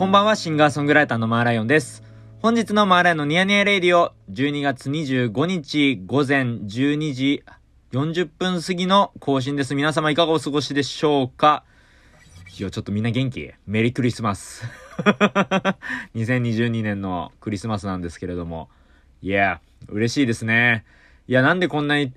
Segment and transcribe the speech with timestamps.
[0.00, 2.02] こんばんは、シンガーソングライターのマーライオンです。
[2.40, 7.44] 本日のマーライオンのニヤニヤレイディオ、12月25日午前12時
[7.92, 9.74] 40分過ぎの更新です。
[9.74, 11.64] 皆様いかがお過ごしでしょうか？
[12.58, 13.52] いや、ちょっとみんな元気？
[13.66, 14.64] メリークリスマス。
[16.16, 18.70] 2022年のクリスマスなんですけれども。
[19.20, 20.86] いや、嬉しいですね。
[21.28, 22.14] いや、なんでこんなに、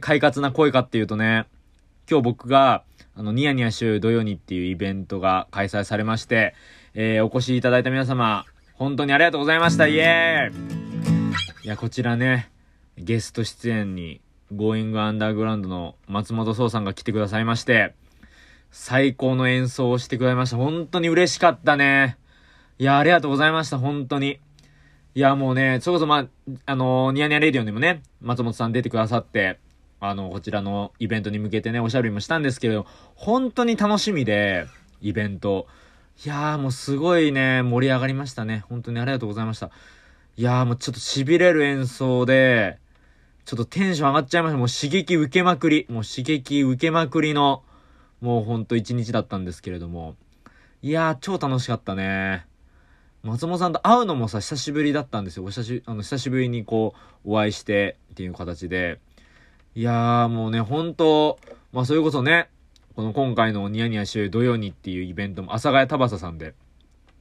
[0.00, 1.44] 快活な声かっていうとね、
[2.10, 2.82] 今日僕が、
[3.14, 6.54] あの、ニヤニヤ週土曜にっていうイベントが開催されまして、
[6.98, 12.50] えー、お越しいただいた皆様、本当にありがとうございましたイエーイいや、こちらね、
[12.96, 17.92] ゲスト出演に、Going Underground の松本壮さんが来てくださいまして、
[18.70, 20.56] 最高の演奏をしてくれました。
[20.56, 22.16] 本当に嬉しかったね。
[22.78, 24.38] いや、ありがとうございました、本当に。
[25.14, 26.26] いや、もうね、それこそまあ、
[26.64, 29.58] あのニヤニヤレディオにもね、松本さん出てくださって、
[30.00, 34.66] あの、こちらのイベントに向けてね、おしゃべりもしたんですけれど、本当に楽しみで、
[35.02, 35.66] イベント。
[36.24, 38.64] いやーもうすごいね、盛り上がりましたね。
[38.70, 39.70] 本当にありがとうございました。
[40.36, 42.78] いやーもうちょっと痺れる演奏で、
[43.44, 44.58] ちょっとテンション上がっちゃいました。
[44.58, 45.86] もう刺激受けまくり。
[45.90, 47.62] もう刺激受けまくりの、
[48.22, 50.16] もうほんと一日だったんですけれども。
[50.80, 52.46] いやー超楽しかったね。
[53.22, 55.44] 松本さんと会うのもさ、久しぶりだったんですよ。
[55.44, 56.94] お久し、あの、久しぶりにこ
[57.24, 59.00] う、お会いしてっていう形で。
[59.74, 61.38] いやーもうね、本当
[61.72, 62.48] まあそれこそね、
[62.96, 66.54] この今回のニヤニヤ週土曜にっていうイベントも、阿佐ヶ谷田バさんで、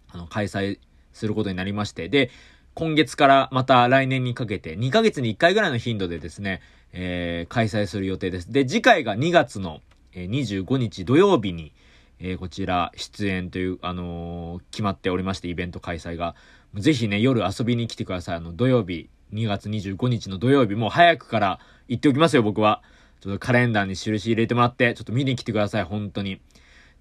[0.10, 0.80] あの、開催
[1.12, 2.32] することになりまして、で、
[2.76, 6.62] 今月からまた来年にかけて、2ヶ月に1回ぐらいの頻度でですね、
[6.94, 8.54] えー、開催する予定です。
[8.54, 9.82] で、次回が2月の、
[10.14, 11.74] 25日土曜日に、
[12.20, 16.36] えー、こちら出演という、あのー決まっておりまして、イベント開催が。
[16.76, 18.36] ぜひね、夜遊びに来てください。
[18.38, 21.60] あの、土曜日、2月25日の土曜日、もう早くから
[21.90, 22.82] 行っておきますよ、僕は。
[23.22, 26.40] ちょっとカレンダーに印入れてもらって、ちょっと見に来てください、本当に。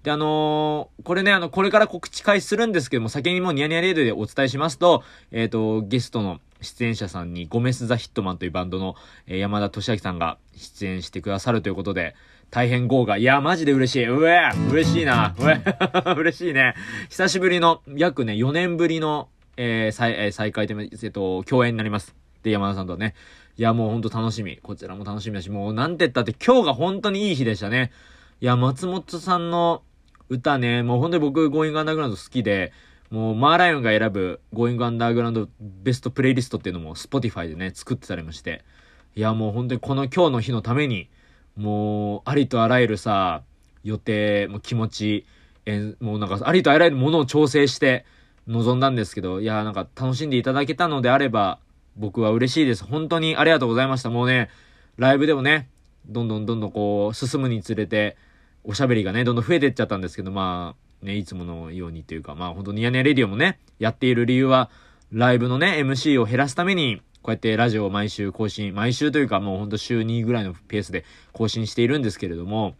[0.05, 8.95] で、あのーこれね、あの、これから告知開始するんですけども、先にもうニヤニヤレードでお伝えしますと、えっ、と、ゲストの出演者さんに、ゴメス・ザ・ヒットマンというバンドの、
[9.25, 12.15] えー山田俊明さんが出演してくださるということで、
[12.51, 13.17] 大変豪華。
[13.17, 14.07] いや、マジで嬉しい。
[14.07, 15.35] うえ嬉しいな。
[15.39, 15.61] うえ
[16.15, 16.75] 嬉しいね。
[17.09, 22.15] 久しぶりの、約ね、4年ぶりの、えー再、えー再開で、えっと、共演になります。
[22.43, 23.15] で、山田さんとね。
[23.57, 24.57] いや、もうほんと楽しみ。
[24.57, 27.91] こちらも楽しみだし、もうなんて言ったって今日が本当にいい日でしたね。
[28.41, 29.81] いや、松本さんの
[30.27, 32.73] 歌ね、もう本当に僕、Going Underground 好きで、
[33.11, 38.65] もう、マーライオンが選ぶ Going Underground ベストプレイリストっていうのも Spotify でね、作ってたりまして。
[39.15, 41.09] いや、もう本当にこの今日の日のために、
[41.55, 43.43] もう、ありとあらゆるさ、
[43.85, 45.25] 予定、も気持ち、
[45.65, 48.05] えもうなんか、ありとあらゆるものを調整して
[48.47, 51.59] 臨んだんですけど、いや、なんか楽しんでいただけたのであれば、
[51.95, 52.83] 僕は嬉しいです。
[52.83, 54.09] 本当にありがとうございました。
[54.09, 54.49] もうね、
[54.97, 55.69] ライブでもね、
[56.07, 58.17] どんどんどんどんこう、進むにつれて、
[58.63, 64.69] おしゃべりがね、どんどん増えてっちゃったんですけど、まあ、ね、いつものようにというか、まあ本当ニヤニヤレディオもね、やっている理由は、
[65.11, 72.75] ライブのね、MC を減らすために、こうやってラジオを毎週更新、毎週というかもうほんと週2ぐらいのペースで更新しているんですけれども、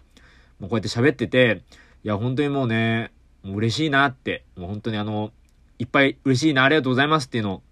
[0.59, 1.63] もうこうやって喋ってて、
[2.03, 3.11] いや、本当にもうね、
[3.43, 5.31] もう嬉しいなって、もう本当にあの、
[5.79, 7.63] いっぱい嬉しいな、ありがとうございますっていうのを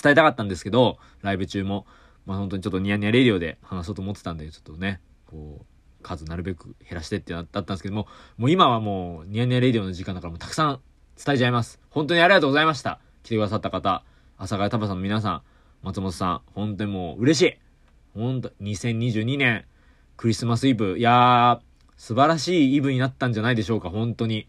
[0.00, 1.86] 伝えたかったんですけど、ライブ中も、
[2.26, 5.66] まあ本当にちょっとニヤニヤレディオで話そうと思ってたんで、ちょっとね、こう、
[6.02, 10.80] 数なるべく減らしてってなったんですけども、もう今はもうニヤニヤレディオの時間だからもうたくさん
[11.22, 11.80] 伝えちゃいます。
[11.90, 13.00] 本当にありがとうございました。
[13.22, 14.04] 来てくださった方、
[14.36, 15.42] 阿佐ヶ谷タバさんの皆さん、
[15.82, 17.58] 松本さん、本当にもう嬉しい。
[18.14, 19.64] 本当2022年、
[20.16, 24.48] クリスマスイブ、いやー、素晴らしいイブになったんじゃないでしょうか、本当に。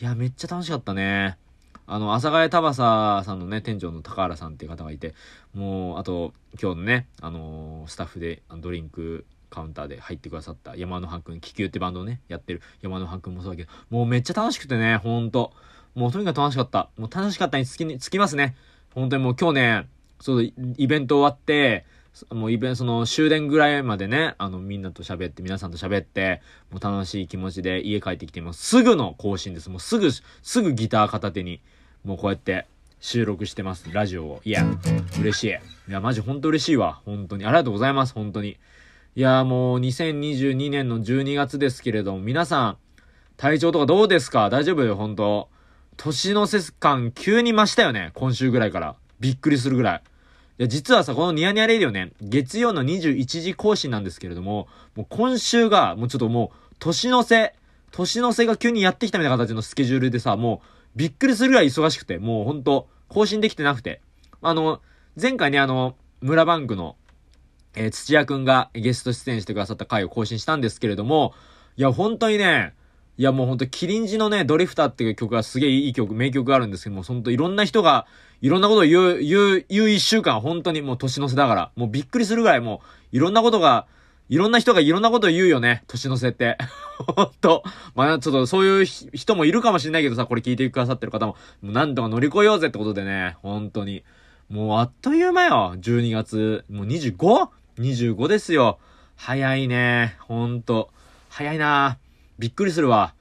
[0.00, 1.38] いや、めっちゃ楽しかったね。
[1.86, 5.14] あの、阿佐ヶ谷タバサさんのね、店長の高原さんっていう方がいて、
[5.54, 15.52] もう、あと、今日のね、あのースタッフで、ドリンクカウンターで入ってくださった山野くん、気球ってバンドをね、やってる山野くんもそうだけど、もうめっちゃ楽しくてね、ほんと。
[15.94, 16.90] もうとにかく楽しかった。
[16.98, 18.56] もう楽しかったにつきに、つきますね。
[18.94, 19.88] 本当にもう今日ね、
[20.20, 21.86] そう、イベント終わって、
[22.30, 29.68] もうイベント、その終電ぐらいまでね、あの、みんなと喋って、皆さんと喋って、もう楽しい気持ちで家帰ってきて、もうすぐの更新です。
[29.68, 31.60] もうすぐ、すぐギター片手に、
[32.04, 32.66] もうこうやって
[33.00, 33.88] 収録してます。
[33.92, 34.40] ラジオを。
[34.44, 34.64] いや、
[35.20, 35.48] 嬉しい。
[35.48, 35.52] い
[35.92, 37.00] や、マジほんと嬉しいわ。
[37.04, 37.44] 本当に。
[37.44, 38.14] ありがとうございます。
[38.14, 38.56] 本当に。
[39.14, 42.76] いや、もう2022年の12月ですけれども、皆さん、
[43.36, 44.48] 体調とかどうですか？
[44.48, 44.82] 大丈夫？
[44.84, 45.50] よ、本当
[45.98, 48.10] 年の瀬感急に増したよね。
[48.14, 48.96] 今週ぐらいから。
[49.20, 50.02] びっくりするぐらい。
[50.58, 57.54] いや、実はさ、このニヤニヤレディオね、月曜の21時更新なんですけれども、もう今週が、もうちょっともう、年の瀬、
[57.90, 64.00] 年の瀬が急にやってきたみたいな形のスケジュールでさ、もう、びっくりするぐらい忙しくて、もうほんと、更新できてなくて。
[64.40, 64.80] あの、
[65.20, 66.96] 前回ね、あの、村バンクの、
[67.74, 71.34] えー土屋くんがゲスト出演してくださった回を更新したんですけれども、
[71.76, 72.72] いや、本当にね、
[73.18, 78.06] いやもうほんと、キリンジのね、ドリフターっていう曲がすげえいい曲、名曲があるんですけども、ほんといろんな人が、
[78.42, 82.82] いろんなことを言う、言う、言う一週間、本当にもう年の瀬だから、もうびっくりするぐらいも
[83.12, 83.86] う、いろんなことが、
[84.28, 86.58] いろんな人がいろんなことを言うよね、年の瀬って。
[86.98, 87.62] ほんと。
[87.94, 94.04] まあ、ちょっとそういう人もいるかもしれないけどさ、これ聞いてくださってる方も、もうなんとか乗り越えようぜってことでね、本当に。
[94.50, 96.64] もうあっという間よ、12月。
[96.70, 98.78] もう 25?25 ですよ。
[99.16, 100.90] 早いね、ほんと。
[101.30, 102.05] 早いなぁ
[102.38, 103.14] びっくりするわ。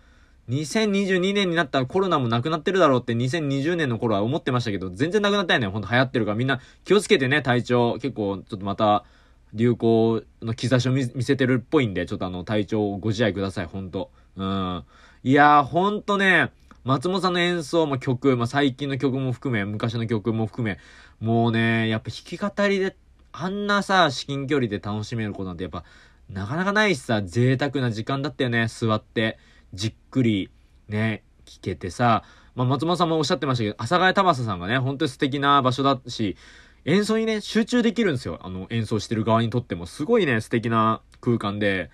[0.49, 5.67] 2022年になったらコロナもなくなってるだろうって2020年の頃は思ってましたけど、全然なくなったよね。
[5.67, 7.93] ほんと流行ってるからみんな気をつけてね、体調。
[7.95, 9.05] 結構、ちょっとまた、
[9.53, 14.11] 流行の兆しを見せてるっぽいんで、ちょっとあの、体調をご自愛ください、ほんと。
[14.35, 14.83] うん。
[15.23, 16.51] いやー、ほんとね、
[16.83, 20.77] 松本さんの演奏も曲、まあ、最近の曲も含め、昔の曲も含め、
[21.19, 22.95] もうね、やっぱ弾き語りで、
[23.31, 25.83] あんなさ、至近距離で楽しめることなんてやっぱ、
[26.29, 29.37] なかなかないしさ、贅沢な時間だったよね、座って。
[29.73, 30.49] じっくり
[30.87, 32.23] ね、聞けてさ、
[32.55, 36.37] まあ、松本さんもおっしゃってましたけど、阿佐ヶ谷玉さんがね、本当に素敵な場所だし、
[36.85, 38.39] 演奏にね、集中できるんですよ。
[38.41, 39.85] あの、演奏してる側にとっても。
[39.85, 41.89] すごいね、素敵な空間で。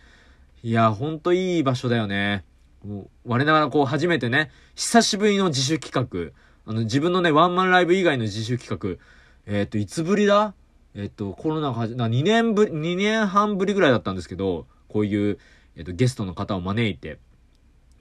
[0.63, 2.45] いや、ほんといい場所だよね。
[2.85, 6.31] もう、我ながらこう、初めてね、久しぶりの自主企画。
[6.69, 9.03] あの、自分のね、ワンマンライブ以外の自主企画。
[9.45, 10.53] えっ、ー、と、いつぶりだ？
[10.95, 15.39] えっ、と、コロナがはじ、な、2年ぶり、2年半ぶりぐらいだったんですけど、こういう、
[15.75, 17.19] えっ、と、ゲストの方を招いて、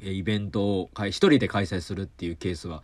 [0.02, 2.82] えイベントを一人で開催するっていうケースは、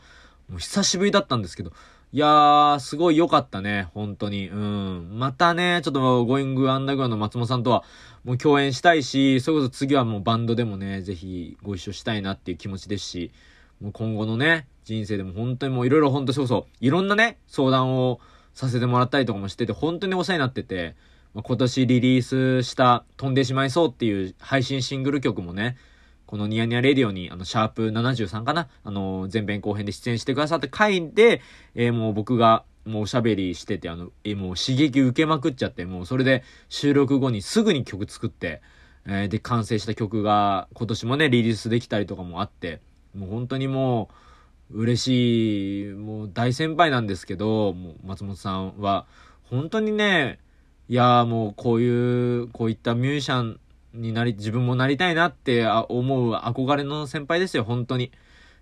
[0.48, 1.72] もう久しぶりだったんですけど、
[2.12, 4.48] いやー、すごい良かったね、本当に。
[4.48, 5.18] うん。
[5.18, 7.82] またね、ちょっと、ゴーイングアンダーグラウンド松本さんとは、
[8.24, 13.32] もう共演したいし、それこそ次はもうバンドでもね、ぜひご一緒したいなっていう気持ちですし、
[13.80, 18.20] もう今後のね、人生でも本当にもういろいろ本当そうそう、いろんなね、相談を
[18.56, 20.96] させてもらったりとかもしてて、本当にお世話になってて、
[21.34, 25.76] ま、今年リリースした飛んでしまいそうっていう配信シングル曲もね、
[26.24, 31.42] このニヤニヤレディオに、あの、シャープ73かなあの、前編後編で出演してくださって回で、
[31.74, 38.62] えー、もう僕が、もうおしゃべりしてて、あの、えー、もう刺激受けまくっちゃって、もうそれで収録後にすぐに曲作って、
[39.04, 42.80] えー、で、完成した曲が今年もね、リリースできたりとかもあって、
[43.14, 44.25] もう本当にもう、
[44.70, 49.06] 嬉しい、もう大先輩なんですけど、もう松本さんは、
[49.44, 50.40] 本当にね、
[50.88, 53.60] いやもうこういう、こういったミュージシャン
[53.94, 58.10] になり、自分もなりたいなって思う憧れの先輩ですよ、本当に。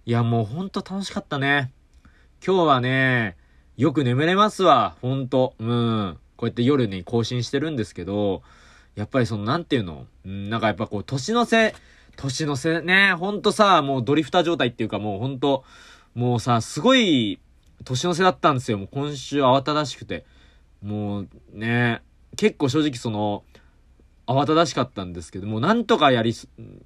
[0.07, 1.73] いや、もうほんと楽しかったね。
[2.47, 3.37] 今日はね、
[3.77, 5.55] よく眠れますわ、ほんと。
[5.59, 6.19] うん。
[6.37, 8.43] こうやって夜に更新してるんですけど、
[8.95, 10.07] やっぱりその、なんていうの？
[10.27, 11.75] うん、なんかやっぱこう、年の瀬、
[12.17, 15.65] 年の瀬ね、ほんとさ、もうドリフター状態っていうかもうほんと、
[16.15, 17.41] もうさ、すごい、
[17.85, 18.79] 年の瀬だったんですよ。
[18.79, 20.25] もう今週慌ただしくて。
[20.81, 22.03] もうね、
[22.37, 23.43] 結構正直その、
[24.27, 26.35] 慌ただしかったんですけども、なんとかやり、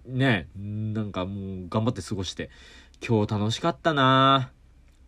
[0.07, 2.49] ね、なんかもう頑張って過ごして、
[3.07, 4.51] 今日楽しかったな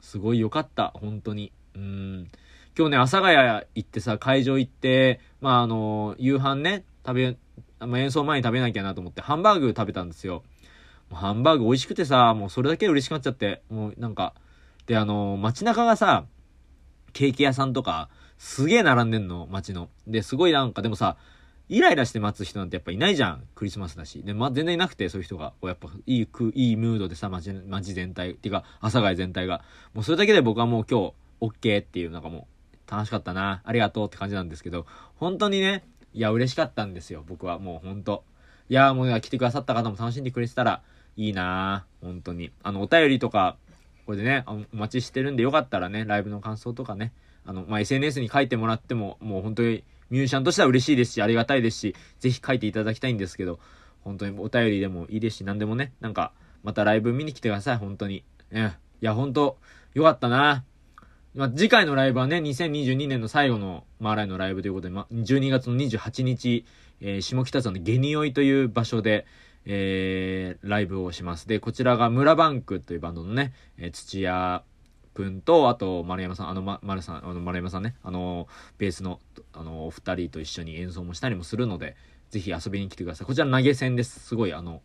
[0.00, 1.52] すごい良かった、本当に。
[1.75, 2.31] うん。
[2.76, 7.37] 今日ね、阿佐ヶ谷行ってさ、会場行って、まああの、夕飯ね、食べ、
[7.78, 10.43] ま、演奏前に食べなきゃなと思って、ハンバーグ食べたんですよ。
[11.12, 14.35] ハンバーグ美味しくてさ、もうそれだけ嬉しくなっちゃって、もうなんか、
[14.87, 16.25] で、あの、街中がさ、
[17.12, 18.09] ケーキ屋さんとか、
[18.39, 19.89] すげえ並んでんの、街の。
[20.07, 21.17] で、すごいなんか、でもさ、
[21.69, 23.45] イライラして待つ人なんてやっぱいないじゃん。
[23.55, 24.23] クリスマスだし。
[24.25, 25.52] で、ま、全然いなくて、そういう人が。
[25.62, 29.62] やっぱ、いい、いいムードでさ、街、街全体、っていうか、阿佐ヶ谷全体が。
[29.95, 32.49] もうそれだけで僕はもう今日、オッケーっていう、なんかも
[32.88, 33.62] う、楽しかったな。
[33.64, 34.87] ありがとうって感じなんですけど、
[35.17, 37.25] 本当にね、いや、嬉しかったんですよ。
[37.29, 38.25] 僕はもう本当
[38.69, 40.83] いや、もう来てくださった方も楽しんでくれてたら、
[41.17, 42.50] いいなぁ本当に。
[42.62, 43.57] あの、お便りとか、
[44.07, 47.12] これでね、お待ちしてるんでよかったらね、ライブの感想とかね、
[47.45, 53.61] あの、まあ、SNS に書いてもらっても、もう本当に、ミュージシャンとしては嬉しいですし、ありがたいですし、ぜひ書いていただきたいんですけど、
[54.02, 58.25] 本当にお便りでもいいですし、何でもね、なんか、またライブ見に来てください、本当に。
[58.50, 59.59] えいや、本当
[59.95, 60.64] よかったな。
[61.35, 66.64] まあ、次回のライブはね、2022年の最後のマーライのライブということで、ま、12月の28日、
[67.00, 69.26] えー、下北沢のゲニオイという場所で、
[69.73, 71.47] えー、ライブをします。
[71.47, 74.65] で、こちらが村バンクというバンドのね、えー、土屋
[75.15, 78.49] くんと、あと、丸山さん、あの、ま、丸さん、あの、丸山さんね、あの、
[78.79, 79.21] ベースの、
[79.53, 81.95] あの、お二人と一緒に演奏もしたりもするので、
[82.31, 83.29] ぜひ遊びに来てください。
[83.29, 84.19] こちら投げ銭です。
[84.19, 84.83] すごい、あの、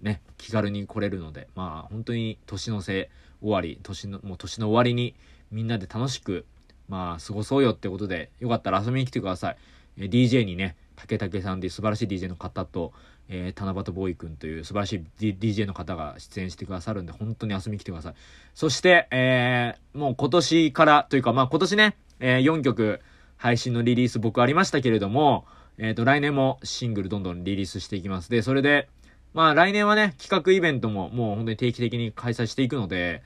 [0.00, 3.10] ね、気軽に来れるので、まあ、本当に年の瀬
[3.42, 5.16] 終わり、年の、もう年の終わりに、
[5.50, 6.46] みんなで楽しく、
[6.88, 9.56] まあ、過ごそうよってことで、よかったら遊びに来てください。
[9.96, 12.92] え DJ にね、竹竹さんで素晴らしい DJ の方と、
[13.28, 18.14] えー、七夕ボーイくんという素晴らしい、D、DJ の方が出演してくださるんで、本当に遊びに来てください。
[18.54, 23.00] そして、えー、もう今年からというか、まあ今年ね、えー、4曲
[23.36, 25.46] 配信のリリース僕ありましたけれども、
[25.78, 28.30] えっ、ー、と、来年もシングルどんどんリリースしていきます。
[28.30, 28.88] で、それで、
[29.32, 33.22] まあ来年はね、企画イベントももう本当に定期的に開催していくので、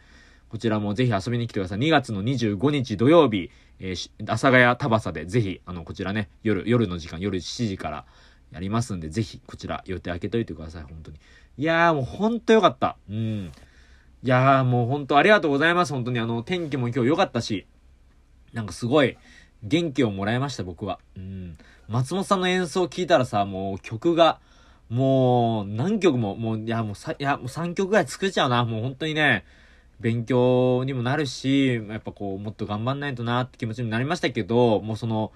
[0.50, 1.78] こちらもぜひ遊びに来てください。
[1.78, 3.50] 2月の25日土曜日、
[3.86, 8.06] えー、阿佐ヶ谷田バサでぜひ、あの、こちらね、夜、夜の時間、夜7時から
[8.50, 11.18] やりますんで、ぜひこちら予定開けといてください、本当に。
[11.58, 12.96] いやーもうほんとよかった。
[13.10, 13.52] うん。
[14.22, 16.18] いやーもうほんとありがとうございます、本当に。
[16.18, 17.66] あの、天気も今日良かったし、
[18.54, 19.18] なんかすごい
[19.62, 20.98] 元気をもらいました、僕は。
[21.14, 21.58] うん。
[21.86, 24.40] 松本さんの演奏を聞いたらさ、もう曲が、
[24.88, 28.64] もう何曲も、もう、いやもう、いやもう3曲ぐらい作っちゃうな。
[28.64, 29.44] もう本当にね、
[30.00, 35.32] 勉強にもなるし、やっぱこう、もっと頑張んないとなって気持ちになりましたけど、もうその、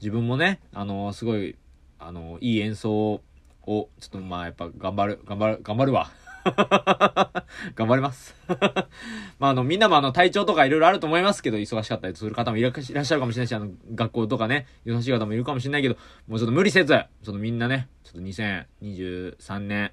[0.00, 1.56] 自分もね、あの、すごい、
[1.98, 3.22] あの、いい演奏を、
[3.66, 6.10] ちょっとまあやっぱ頑張る、頑張る、頑張るわ。
[7.74, 8.34] 頑張ります
[9.38, 15.96] まあ、あの、みんなもあの、体調とかいろいろあると思いますけど、忙しかったりする方もいらっしゃるかもしれないし、あの、学校とかね、忙しい方もいるかもしれないけど、
[16.28, 19.92] もうちょっと無理せず、ちょっとみんなね、ちょっと2023年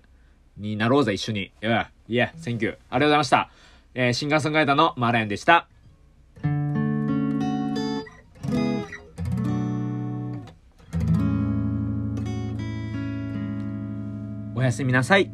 [0.58, 1.42] になろうぜ、一緒に。
[1.42, 2.72] いや、いや、 Thank you。
[2.74, 3.50] ありがとうございました。
[4.00, 5.68] えー、シンガーソングライターのマーライオンでした。
[14.54, 15.32] おやすみなさい。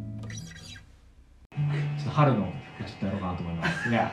[2.09, 2.53] 春の
[2.87, 3.89] ちょっとやろうかなと思います。
[3.89, 4.11] ね。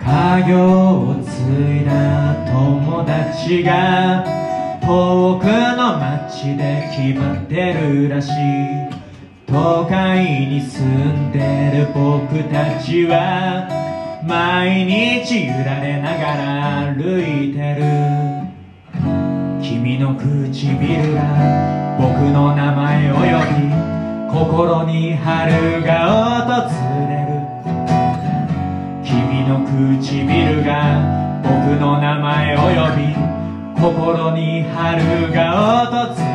[0.00, 4.24] 家 業いだ友達が
[4.80, 8.32] 遠くの町で決まってるらしい。
[9.46, 11.38] 都会に住んで
[11.72, 13.68] る僕たちは
[14.26, 17.84] 毎日揺られながら歩いてる。
[19.62, 21.20] 君の唇が
[21.98, 23.22] 僕の名前を呼
[23.54, 23.84] び
[24.32, 25.94] 心に春が
[26.44, 26.68] 訪
[27.08, 27.13] れ
[29.44, 33.14] 君の唇が僕の名前を呼び
[33.78, 36.33] 心に春が訪れ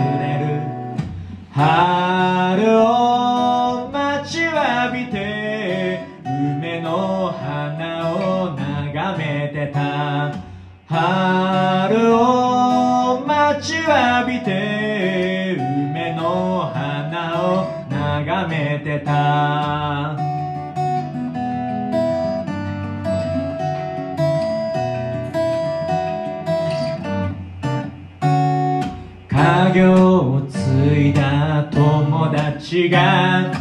[29.70, 33.52] 家業を継いだ友達が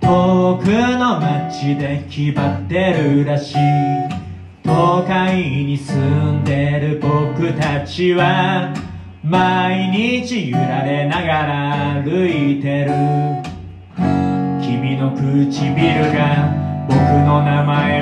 [0.00, 3.56] 遠くの町で気張ってるらしい。
[4.62, 8.74] 都会に住んでる僕たちは
[9.22, 12.90] 毎日揺られながら歩いてる。
[14.60, 16.52] 君の唇が
[16.88, 17.93] 僕の名前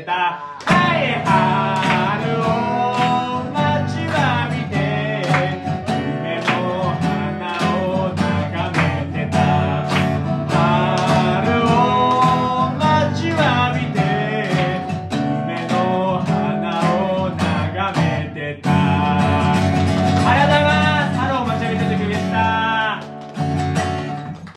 [0.00, 0.69] está